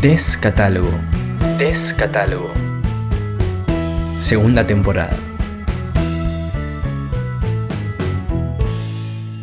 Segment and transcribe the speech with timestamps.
[0.00, 0.98] Descatálogo.
[1.58, 2.50] Descatálogo.
[4.18, 5.14] Segunda temporada.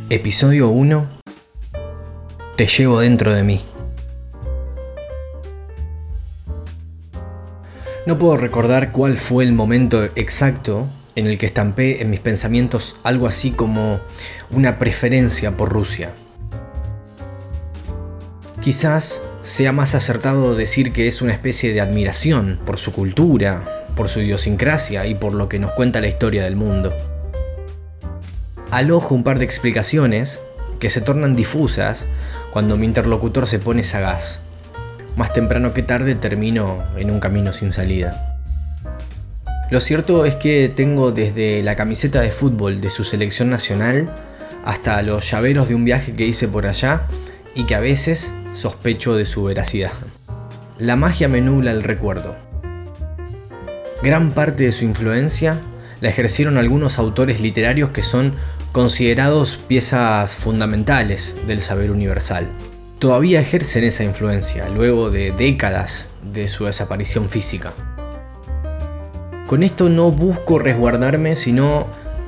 [0.10, 1.08] Episodio 1.
[2.56, 3.62] Te llevo dentro de mí.
[8.08, 12.96] No puedo recordar cuál fue el momento exacto en el que estampé en mis pensamientos
[13.04, 14.00] algo así como
[14.50, 16.14] una preferencia por Rusia.
[18.60, 24.10] Quizás sea más acertado decir que es una especie de admiración por su cultura, por
[24.10, 26.94] su idiosincrasia y por lo que nos cuenta la historia del mundo.
[28.72, 30.42] Alojo un par de explicaciones
[30.82, 32.08] que se tornan difusas
[32.52, 34.42] cuando mi interlocutor se pone sagaz
[35.16, 38.38] más temprano que tarde termino en un camino sin salida.
[39.72, 44.14] Lo cierto es que tengo desde la camiseta de fútbol de su selección nacional
[44.66, 47.08] hasta los llaveros de un viaje que hice por allá
[47.56, 49.92] y que a veces sospecho de su veracidad.
[50.78, 52.36] La magia me el recuerdo.
[54.04, 55.60] Gran parte de su influencia
[56.02, 58.34] la ejercieron algunos autores literarios que son
[58.72, 62.48] considerados piezas fundamentales del saber universal
[63.00, 67.74] todavía ejercen esa influencia luego de décadas de su desaparición física.
[69.46, 71.88] Con esto no busco resguardarme, sino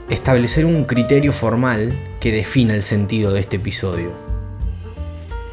[0.10, 4.29] establecer un criterio formal que defina el sentido de este episodio.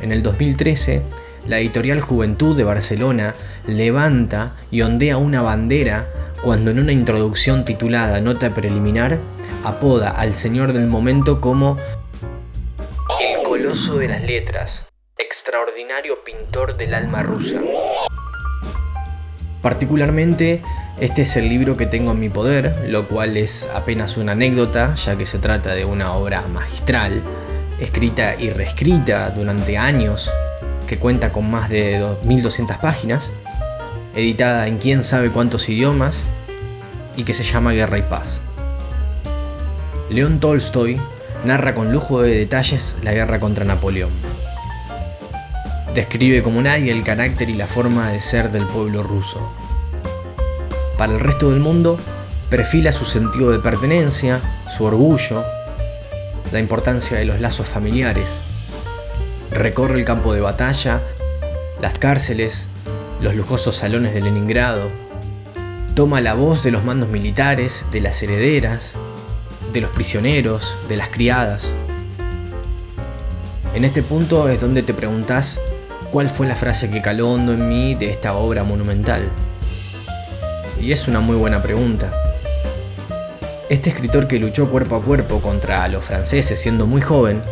[0.01, 1.03] En el 2013,
[1.47, 3.35] la editorial Juventud de Barcelona
[3.67, 6.09] levanta y ondea una bandera
[6.43, 9.19] cuando en una introducción titulada Nota Preliminar
[9.65, 11.79] apoda al señor del momento como
[13.21, 17.61] el coloso de las letras, extraordinario pintor del alma rusa.
[19.63, 20.63] Particularmente,
[21.01, 24.95] este es el libro que tengo en mi poder, lo cual es apenas una anécdota,
[24.95, 27.23] ya que se trata de una obra magistral,
[27.81, 30.31] escrita y reescrita durante años,
[30.87, 33.33] que cuenta con más de 2.200 páginas,
[34.15, 36.25] editada en quién sabe cuántos idiomas,
[37.17, 38.43] y que se llama Guerra y Paz.
[40.11, 41.01] León Tolstoy
[41.45, 44.11] narra con lujo de detalles la guerra contra Napoleón
[45.97, 49.51] describe como nadie el carácter y la forma de ser del pueblo ruso.
[50.99, 51.99] Para el resto del mundo,
[52.51, 55.43] perfila su sentido de pertenencia, su orgullo,
[56.53, 58.39] la importancia de los lazos familiares.
[59.51, 61.03] Recorre el campo de batalla,
[61.81, 62.69] las cárceles,
[63.21, 64.89] los lujosos salones de Leningrado.
[65.95, 68.93] Toma la voz de los mandos militares, de las herederas,
[69.73, 71.71] de los prisioneros, de las criadas.
[73.75, 75.61] En este punto es donde te preguntas
[76.11, 79.23] cuál fue la frase que caló hondo en mí de esta obra monumental.
[80.81, 82.26] Y es una muy buena pregunta.
[83.69, 87.43] Este escritor que luchó cuerpo a cuerpo contra los franceses siendo muy joven,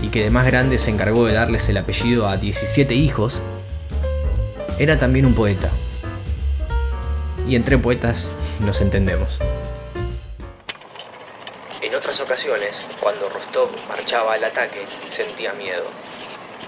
[0.00, 3.42] y que de más grande se encargó de darles el apellido a 17 hijos,
[4.78, 5.68] era también un poeta.
[7.46, 9.38] Y entre poetas nos entendemos.
[11.82, 12.70] En otras ocasiones,
[13.00, 15.84] cuando Rostov marchaba al ataque, sentía miedo.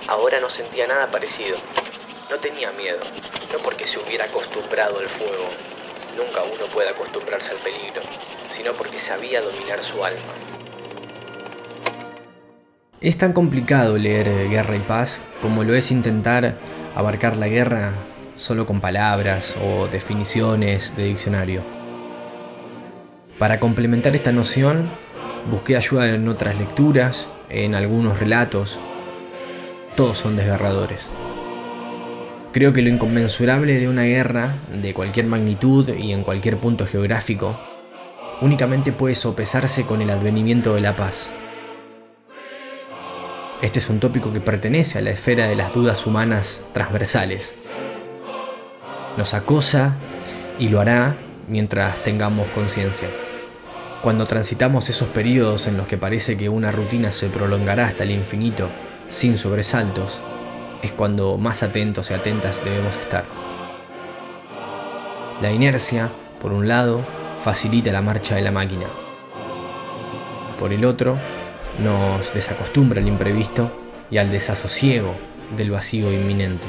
[0.08, 1.56] Ahora no sentía nada parecido.
[2.30, 3.00] No tenía miedo,
[3.52, 5.48] no porque se hubiera acostumbrado al fuego.
[6.20, 8.02] Nunca uno puede acostumbrarse al peligro,
[8.54, 10.20] sino porque sabía dominar su alma.
[13.00, 16.58] Es tan complicado leer Guerra y Paz como lo es intentar
[16.94, 17.94] abarcar la guerra
[18.36, 21.62] solo con palabras o definiciones de diccionario.
[23.38, 24.90] Para complementar esta noción,
[25.50, 28.78] busqué ayuda en otras lecturas, en algunos relatos,
[29.96, 31.10] todos son desgarradores.
[32.52, 37.56] Creo que lo inconmensurable de una guerra, de cualquier magnitud y en cualquier punto geográfico,
[38.40, 41.30] únicamente puede sopesarse con el advenimiento de la paz.
[43.62, 47.54] Este es un tópico que pertenece a la esfera de las dudas humanas transversales.
[49.16, 49.94] Nos acosa
[50.58, 51.14] y lo hará
[51.46, 53.08] mientras tengamos conciencia.
[54.02, 58.10] Cuando transitamos esos periodos en los que parece que una rutina se prolongará hasta el
[58.10, 58.70] infinito,
[59.08, 60.20] sin sobresaltos,
[60.82, 63.24] es cuando más atentos y atentas debemos estar.
[65.40, 66.10] La inercia,
[66.40, 67.00] por un lado,
[67.42, 68.86] facilita la marcha de la máquina.
[70.58, 71.18] Por el otro,
[71.78, 73.70] nos desacostumbra al imprevisto
[74.10, 75.14] y al desasosiego
[75.56, 76.66] del vacío inminente.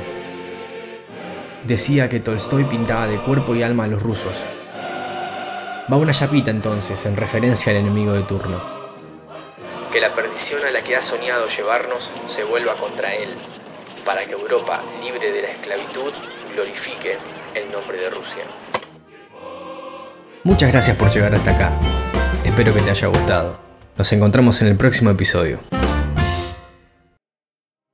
[1.66, 4.34] Decía que Tolstoy pintaba de cuerpo y alma a los rusos.
[5.92, 8.82] Va una chapita entonces en referencia al enemigo de turno
[9.92, 13.30] que la perdición a la que ha soñado llevarnos se vuelva contra él,
[14.06, 16.12] para que Europa, libre de la esclavitud,
[16.54, 17.18] glorifique
[17.54, 18.44] el nombre de Rusia.
[20.44, 21.72] Muchas gracias por llegar hasta acá.
[22.44, 23.60] Espero que te haya gustado.
[23.98, 25.60] Nos encontramos en el próximo episodio.